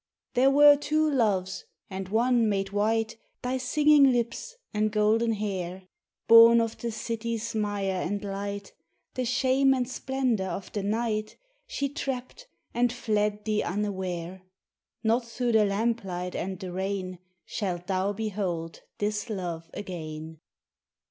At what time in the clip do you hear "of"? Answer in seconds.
6.59-6.75, 10.47-10.71